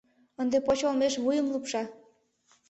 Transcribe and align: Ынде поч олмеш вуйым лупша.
Ынде 0.41 0.57
поч 0.65 0.79
олмеш 0.87 1.13
вуйым 1.23 1.47
лупша. 1.53 1.83